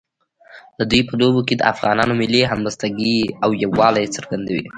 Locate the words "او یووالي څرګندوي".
3.43-4.65